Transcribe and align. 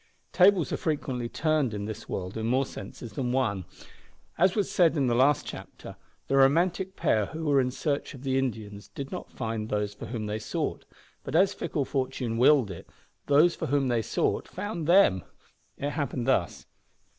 Tables 0.33 0.73
are 0.73 0.77
frequently 0.77 1.29
turned 1.29 1.75
in 1.75 1.85
this 1.85 2.09
world 2.09 2.35
in 2.35 2.47
more 2.47 2.65
senses 2.65 3.13
than 3.13 3.31
one. 3.31 3.65
As 4.35 4.55
was 4.55 4.71
said 4.71 4.97
in 4.97 5.05
the 5.05 5.13
last 5.13 5.45
chapter, 5.45 5.95
the 6.27 6.37
romantic 6.37 6.95
pair 6.95 7.27
who 7.27 7.45
were 7.45 7.61
in 7.61 7.69
search 7.69 8.15
of 8.15 8.23
the 8.23 8.35
Indians 8.39 8.87
did 8.87 9.11
not 9.11 9.31
find 9.31 9.69
those 9.69 9.93
for 9.93 10.07
whom 10.07 10.25
they 10.25 10.39
sought 10.39 10.85
but 11.23 11.35
as 11.35 11.53
fickle 11.53 11.85
fortune 11.85 12.39
willed 12.39 12.71
it, 12.71 12.89
those 13.27 13.53
for 13.55 13.67
whom 13.67 13.89
they 13.89 14.01
sought 14.01 14.47
found 14.47 14.87
them. 14.87 15.21
It 15.77 15.91
happened 15.91 16.25
thus. 16.27 16.65